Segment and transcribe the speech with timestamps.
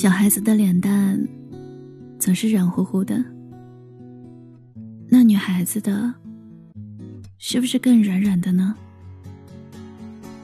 [0.00, 1.22] 小孩子的脸蛋
[2.18, 3.22] 总是软乎乎的，
[5.10, 6.14] 那女孩子的
[7.36, 8.74] 是不是更软软的呢？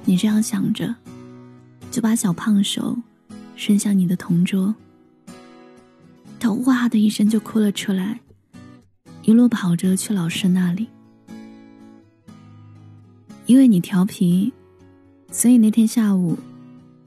[0.05, 0.95] 你这样想着，
[1.91, 2.98] 就把小胖手
[3.55, 4.75] 伸向你的同桌。
[6.38, 8.20] 他哇的一声就哭了出来，
[9.23, 10.86] 一路跑着去老师那里。
[13.46, 14.52] 因为你调皮，
[15.30, 16.36] 所以那天下午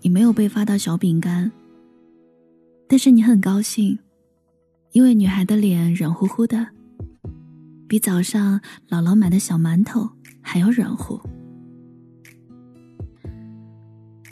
[0.01, 1.51] 你没有被发到小饼干。
[2.91, 3.99] 但是你很高兴，
[4.93, 6.69] 因为女孩的脸软乎乎的，
[7.87, 10.09] 比早上姥姥买的小馒头
[10.41, 11.21] 还要软乎。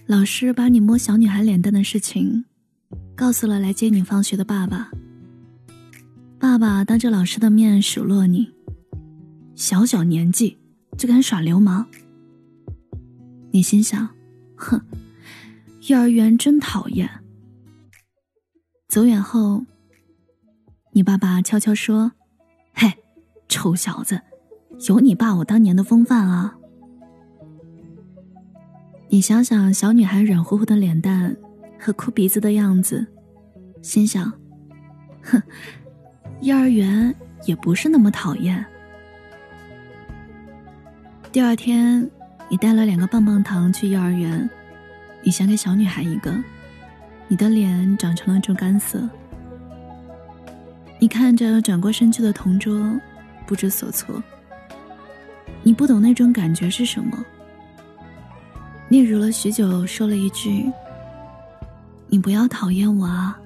[0.07, 2.45] 老师把你摸小女孩脸蛋的事情，
[3.15, 4.89] 告诉了来接你放学的爸爸。
[6.39, 8.51] 爸爸当着老师的面数落你，
[9.53, 10.57] 小小年纪
[10.97, 11.85] 就敢耍流氓。
[13.51, 14.09] 你心想，
[14.55, 14.81] 哼，
[15.87, 17.07] 幼儿园真讨厌。
[18.87, 19.65] 走远后，
[20.91, 22.13] 你爸爸悄悄说
[22.73, 22.89] ：“嘿，
[23.49, 24.21] 臭小子，
[24.87, 26.55] 有你爸我当年的风范啊！”
[29.09, 31.35] 你想想小女孩软乎乎的脸蛋
[31.77, 33.05] 和哭鼻子的样子，
[33.81, 34.31] 心想
[35.21, 35.43] ：“哼，
[36.39, 38.65] 幼儿园也不是那么讨厌。”
[41.33, 42.09] 第二天，
[42.49, 44.49] 你带了两个棒棒糖去幼儿园，
[45.23, 46.33] 你想给小女孩一个。
[47.29, 49.01] 你的脸长成了猪肝色，
[50.97, 52.97] 你看着转过身去的同桌，
[53.45, 54.23] 不知所措。
[55.61, 57.21] 你不懂那种感觉是什么。
[58.89, 60.71] 嗫嚅了许久，说了一句
[62.07, 63.37] ：“你不要讨厌我啊。”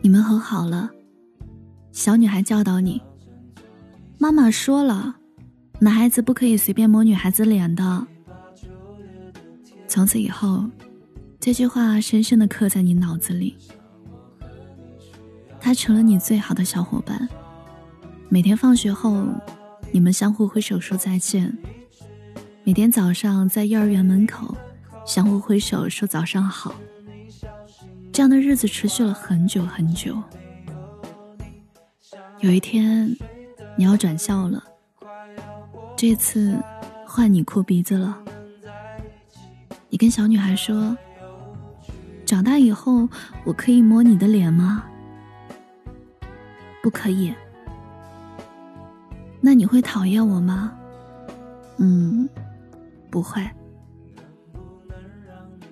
[0.00, 0.88] 你们和好了，
[1.90, 3.02] 小女孩教导你
[4.16, 5.16] ：“妈妈说了，
[5.80, 8.06] 男孩子不可以随便摸女孩子脸的。”
[9.88, 10.64] 从此以后。
[11.46, 13.56] 这句话深深的刻在你脑子里，
[15.60, 17.28] 他成了你最好的小伙伴。
[18.28, 19.24] 每天放学后，
[19.92, 21.48] 你们相互挥手说再见；
[22.64, 24.56] 每天早上在幼儿园门口，
[25.06, 26.74] 相互挥手说早上好。
[28.12, 30.20] 这样的日子持续了很久很久。
[32.40, 33.16] 有一天，
[33.78, 34.60] 你要转校了，
[35.96, 36.60] 这次
[37.06, 38.18] 换你哭鼻子了。
[39.88, 40.98] 你跟小女孩说。
[42.26, 43.08] 长大以后，
[43.44, 44.84] 我可以摸你的脸吗？
[46.82, 47.32] 不可以。
[49.40, 50.76] 那你会讨厌我吗？
[51.78, 52.28] 嗯，
[53.10, 53.48] 不会。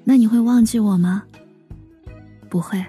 [0.05, 1.25] 那你会忘记我吗？
[2.49, 2.85] 不会。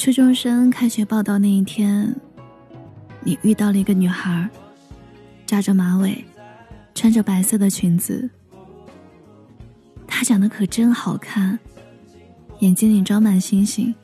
[0.00, 2.18] 初中生开学报道那一天，
[3.22, 4.48] 你遇到了一个女孩，
[5.44, 6.24] 扎着马尾，
[6.94, 8.30] 穿着白色的裙子。
[10.06, 11.58] 她长得可真好看，
[12.60, 13.94] 眼睛里装满星星，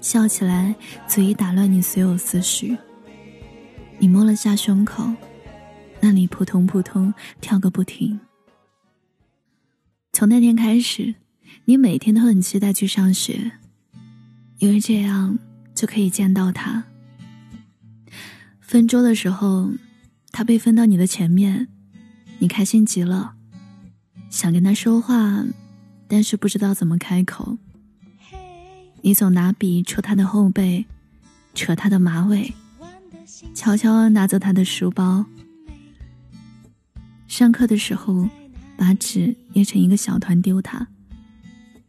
[0.00, 0.74] 笑起来
[1.06, 2.76] 足以打乱你所有思绪。
[4.00, 5.08] 你摸了下胸口，
[6.00, 8.18] 那里扑通扑通跳个不停。
[10.12, 11.14] 从那天开始，
[11.66, 13.52] 你每天都很期待去上学。
[14.58, 15.38] 因为这样
[15.74, 16.84] 就可以见到他。
[18.60, 19.70] 分桌的时候，
[20.32, 21.68] 他被分到你的前面，
[22.38, 23.34] 你开心极了，
[24.30, 25.44] 想跟他说话，
[26.08, 27.58] 但是不知道怎么开口。
[29.02, 30.86] 你总拿笔戳他的后背，
[31.54, 32.52] 扯他的马尾，
[33.54, 35.26] 悄悄拿走他的书包。
[37.28, 38.28] 上课的时候，
[38.76, 40.88] 把纸捏成一个小团丢他，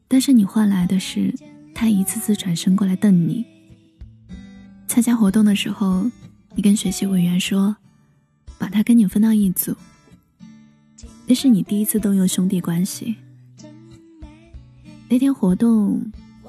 [0.08, 1.34] 但是你换来的是。
[1.76, 3.46] 他一次次转身过来瞪你。
[4.88, 6.10] 参加活动的时候，
[6.56, 7.76] 你跟学习委员说，
[8.58, 9.76] 把他跟你分到一组。
[11.28, 13.18] 那是你第一次动用兄弟关系。
[15.10, 16.02] 那天活动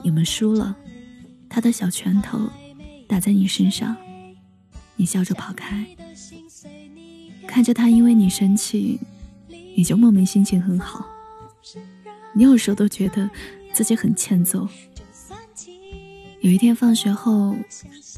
[0.02, 0.76] 你们输了，
[1.48, 2.38] 他的小拳头
[3.08, 3.96] 打在你身上，
[4.94, 5.84] 你笑着跑开。
[7.48, 9.00] 看着他因为你生气，
[9.48, 11.04] 你就莫名心情很好。
[12.32, 13.28] 你有时候都觉得
[13.72, 14.68] 自己很欠揍。
[16.46, 17.56] 有一天放学后，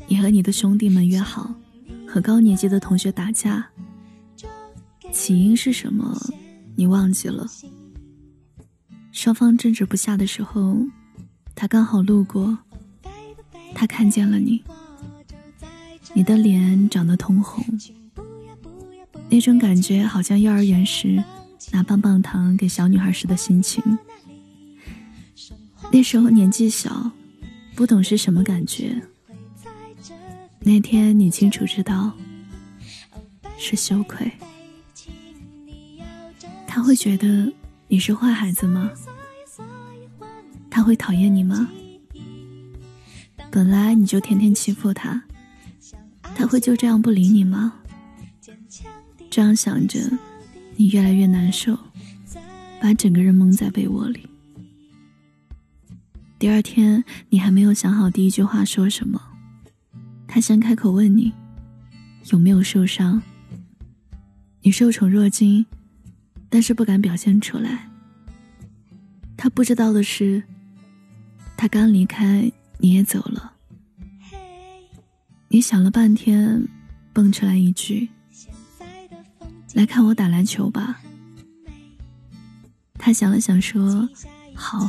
[0.07, 1.51] 你和你的兄弟们约好
[2.07, 3.67] 和高年级的同学打架，
[5.11, 6.15] 起因是什么？
[6.77, 7.47] 你忘记了。
[9.13, 10.77] 双方争执不下的时候，
[11.55, 12.59] 他刚好路过，
[13.75, 14.63] 他看见了你，
[16.13, 17.65] 你的脸长得通红，
[19.31, 21.25] 那种感觉好像幼儿园时
[21.73, 23.83] 拿棒棒糖给小女孩时的心情。
[25.91, 27.11] 那时候年纪小。
[27.79, 29.01] 不懂是什么感觉。
[30.59, 32.13] 那天你清楚知道，
[33.57, 34.29] 是羞愧。
[36.67, 37.53] 他会觉得
[37.87, 38.91] 你是坏孩子吗？
[40.69, 41.71] 他会讨厌你吗？
[43.49, 45.23] 本来你就天天欺负他，
[46.35, 47.75] 他会就这样不理你吗？
[49.31, 50.01] 这样想着，
[50.75, 51.79] 你越来越难受，
[52.81, 54.29] 把整个人蒙在被窝里。
[56.39, 59.21] 第二天，你还没有想好第一句话说什么，
[60.29, 61.33] 他先开口问你
[62.31, 63.21] 有没有受伤。
[64.63, 65.67] 你受宠若惊，
[66.49, 67.91] 但是不敢表现出来。
[69.37, 70.41] 他不知道的是，
[71.57, 72.49] 他刚离开，
[72.79, 73.55] 你也走了。
[75.49, 76.69] 你想了半天，
[77.13, 78.09] 蹦出来一句
[79.75, 81.01] ：“来看我打篮球吧。”
[82.95, 84.09] 他想了想说
[84.55, 84.89] ：“好。”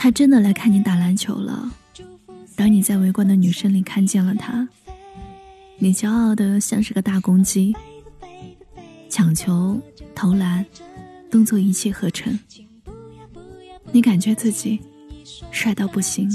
[0.00, 1.72] 他真的来看你打篮球了。
[2.54, 4.68] 当你在围观的女生里看见了他，
[5.78, 7.74] 你骄傲的像是个大公鸡，
[9.10, 9.80] 抢球、
[10.14, 10.64] 投篮，
[11.28, 12.38] 动作一气呵成。
[13.90, 14.78] 你感觉自己
[15.50, 16.30] 帅到不行。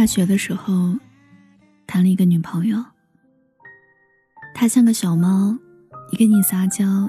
[0.00, 0.96] 大学的时候，
[1.86, 2.82] 谈了一个女朋友，
[4.54, 5.54] 她像个小猫，
[6.10, 7.06] 一跟你撒娇。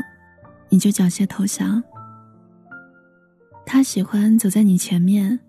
[0.68, 1.82] 你就缴械投降。
[3.66, 5.40] 他喜欢走在你前面，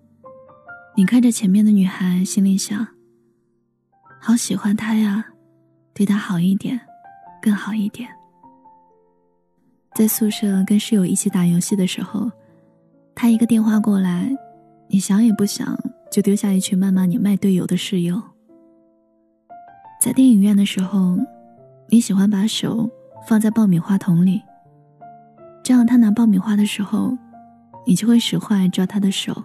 [0.96, 2.86] 你看着前面的女孩，心里想：
[4.20, 5.26] 好喜欢她呀，
[5.92, 6.80] 对她好一点，
[7.42, 8.08] 更好一点。
[9.96, 12.30] 在宿舍跟室友一起打游戏的时候，
[13.16, 14.32] 他一个电话过来，
[14.88, 15.76] 你想也不想
[16.12, 18.20] 就丢下一群谩骂你卖队友的室友。
[19.98, 21.16] 在电影院的时候，
[21.88, 22.90] 你喜欢把手
[23.26, 24.42] 放在爆米花桶里。
[25.64, 27.16] 这样，他拿爆米花的时候，
[27.86, 29.42] 你就会使坏抓他的手。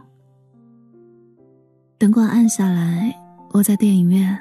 [1.98, 3.18] 灯光暗下来，
[3.54, 4.38] 窝在电影院，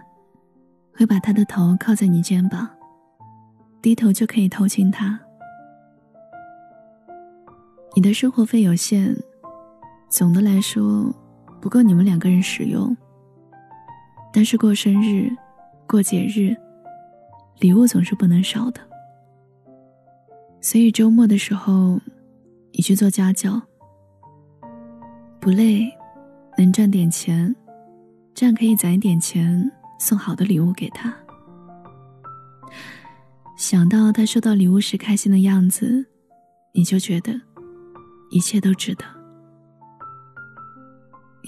[0.95, 2.69] 会把他的头靠在你肩膀，
[3.81, 5.21] 低头就可以偷亲他。
[7.95, 9.17] 你的生活费有限，
[10.09, 11.15] 总的来说
[11.67, 12.97] 不够你们两个人使用。
[14.33, 15.29] 但是过生日、
[15.85, 16.57] 过节日，
[17.59, 18.81] 礼物总是不能少的。
[20.61, 22.01] 所以周末的时候，
[22.71, 23.61] 你去做家教，
[25.41, 25.93] 不累，
[26.57, 27.53] 能赚点钱，
[28.33, 29.69] 这样可以攒一点钱
[29.99, 31.13] 送好的礼物给他。
[33.57, 36.07] 想到他收到礼物时开心的样子，
[36.73, 37.33] 你就觉得
[38.31, 39.16] 一切都值得。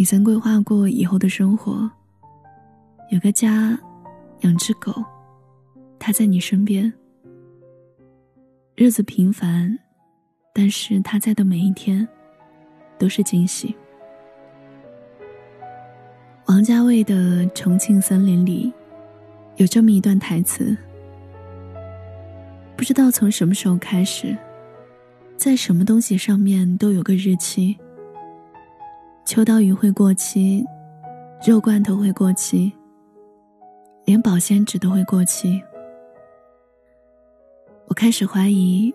[0.01, 1.91] 你曾规划过以后的生活，
[3.11, 3.77] 有个家，
[4.43, 4.95] 养只狗，
[5.99, 6.91] 它在你身边。
[8.77, 9.77] 日子平凡，
[10.55, 12.07] 但是它在的每一天，
[12.97, 13.75] 都是惊喜。
[16.47, 18.73] 王家卫的《重庆森林》里，
[19.57, 20.77] 有这么一段台词：
[22.77, 24.39] 不知道从什么时候开始，
[25.37, 27.77] 在什么东西上面都有个日期。
[29.29, 30.65] 秋刀鱼会过期，
[31.47, 32.73] 肉罐头会过期，
[34.07, 35.63] 连保鲜纸都会过期。
[37.89, 38.91] 我开始怀疑，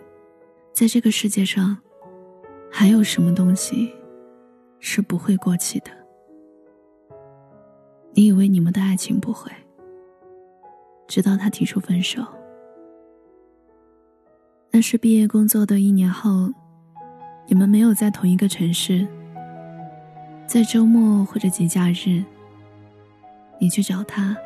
[0.74, 1.78] 在这个世界上，
[2.72, 3.94] 还有什么东西
[4.80, 5.92] 是不会过期的？
[8.14, 9.52] 你以为你们的爱情不会，
[11.08, 12.26] 直到他提出分手。
[14.72, 16.52] 但是毕业工作的一年后，
[17.46, 19.08] 你们没有在同一个城市。
[20.54, 22.24] 在周末或者节假日，
[23.60, 24.38] 你去找他，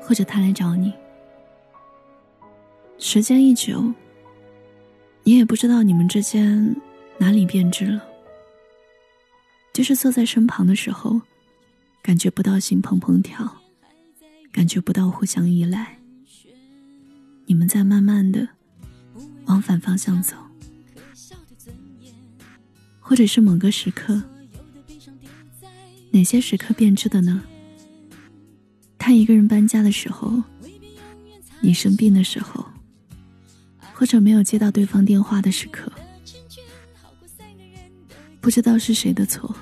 [0.00, 0.94] 或者他来找你。
[2.98, 3.92] 时间一久，
[5.24, 6.72] 你也不知道你们之间
[7.18, 8.00] 哪里变质了。
[9.72, 11.20] 就是坐在身旁的时候，
[12.00, 13.56] 感觉不到心怦怦跳，
[14.52, 15.98] 感觉不到互相依赖。
[17.46, 18.48] 你们在慢慢的
[19.46, 20.36] 往反方向走，
[23.00, 24.22] 或者是某个时刻。
[26.10, 27.42] 哪些时刻变质的呢？
[28.98, 30.42] 他一个人搬家的时候，
[31.60, 32.64] 你生病的时候，
[33.94, 35.90] 或者没有接到对方电话的时刻，
[38.40, 39.54] 不知道是谁的错，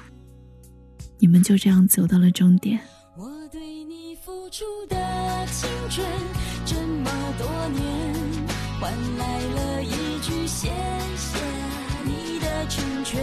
[1.18, 2.80] 你们就这样走到了终点。
[3.16, 4.96] 我对你付出的
[5.46, 6.06] 青春
[6.64, 8.14] 这么多年，
[8.80, 10.68] 换来了一句谢
[11.16, 11.38] 谢
[12.04, 13.22] 你的成全，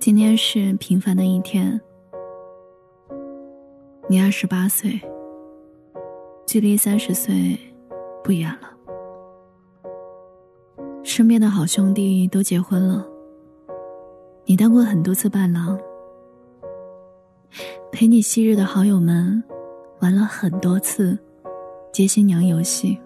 [0.00, 1.78] 今天是平凡的一天，
[4.06, 4.98] 你二十八岁，
[6.46, 7.58] 距离三十岁
[8.22, 8.70] 不远了。
[11.02, 13.04] 身边的好兄弟都结婚了，
[14.44, 15.76] 你当过很多次伴郎，
[17.90, 19.42] 陪你昔日的好友们
[20.00, 21.18] 玩了很多次
[21.92, 22.96] 接新娘游戏，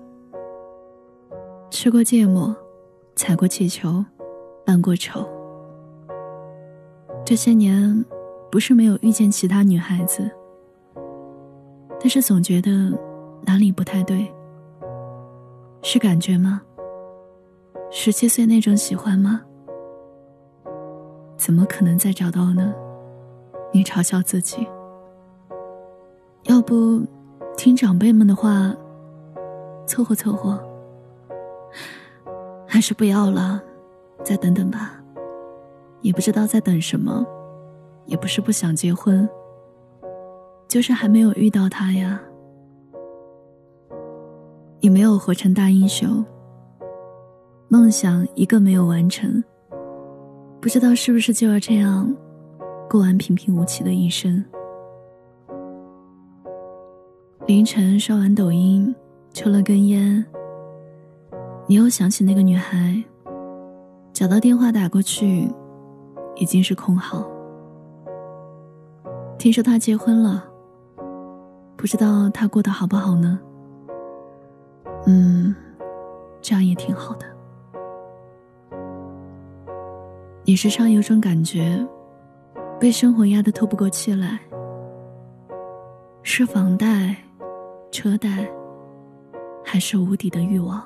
[1.70, 2.54] 吃过芥末，
[3.16, 4.04] 踩过气球，
[4.66, 5.26] 扮过丑。
[7.24, 8.04] 这些年，
[8.50, 10.28] 不是没有遇见其他女孩子，
[12.00, 12.70] 但是总觉得
[13.46, 14.30] 哪里不太对。
[15.82, 16.60] 是感觉吗？
[17.90, 19.40] 十七岁那种喜欢吗？
[21.36, 22.72] 怎么可能再找到呢？
[23.72, 24.66] 你嘲笑自己。
[26.44, 27.02] 要不，
[27.56, 28.74] 听长辈们的话，
[29.86, 30.60] 凑合凑合。
[32.66, 33.60] 还是不要了，
[34.22, 35.01] 再等等吧。
[36.02, 37.24] 也不知道在等什么，
[38.06, 39.28] 也不是不想结婚，
[40.68, 42.20] 就是还没有遇到他呀。
[44.80, 46.24] 你没有活成大英雄，
[47.68, 49.42] 梦想一个没有完成，
[50.60, 52.12] 不知道是不是就要这样
[52.90, 54.44] 过完平平无奇的一生。
[57.46, 58.92] 凌晨刷完抖音，
[59.32, 60.24] 抽了根烟，
[61.68, 63.00] 你又想起那个女孩，
[64.12, 65.48] 找到电话打过去。
[66.36, 67.26] 已经是空号。
[69.38, 70.44] 听说他结婚了，
[71.76, 73.40] 不知道他过得好不好呢？
[75.06, 75.54] 嗯，
[76.40, 77.26] 这样也挺好的。
[80.44, 81.84] 你时常有种感觉，
[82.78, 84.38] 被生活压得透不过气来，
[86.22, 87.16] 是房贷、
[87.90, 88.48] 车贷，
[89.64, 90.82] 还是无底的欲望？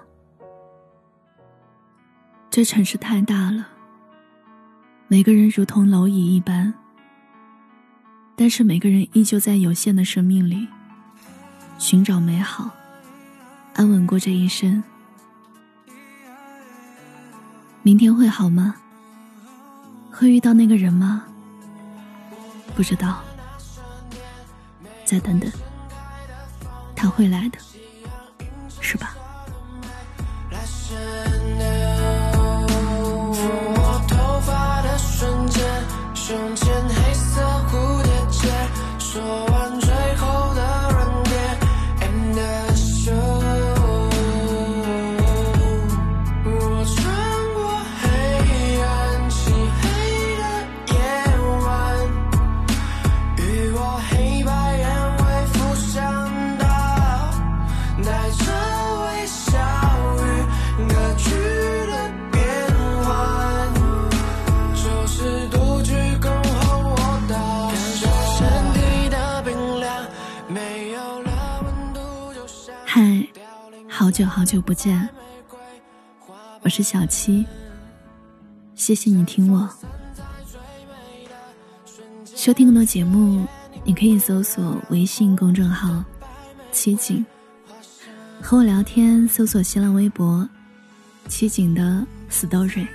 [2.48, 3.66] 这城市太大了。
[5.08, 6.74] 每个人如同蝼蚁一般，
[8.34, 10.66] 但是每个人依旧在有限的生命里
[11.78, 12.68] 寻找美好，
[13.74, 14.82] 安稳过这一生。
[17.82, 18.74] 明天会好吗？
[20.10, 21.24] 会遇到那个人吗？
[22.74, 23.22] 不知道，
[25.04, 25.48] 再等等，
[26.96, 27.58] 他会来的，
[74.06, 75.08] 好久好久不见，
[76.62, 77.44] 我是小七，
[78.76, 79.68] 谢谢你听我。
[82.24, 83.44] 收听更多节目，
[83.82, 86.04] 你可以搜索微信公众号
[86.70, 87.26] 七景，
[88.40, 90.48] 和我聊天，搜索新浪微博
[91.26, 92.86] 七景的 story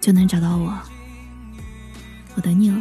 [0.00, 0.72] 就能找到我。
[2.36, 2.80] 我等你哦。